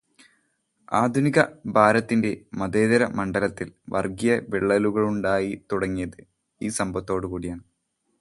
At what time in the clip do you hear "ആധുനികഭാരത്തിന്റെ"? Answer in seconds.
0.91-2.31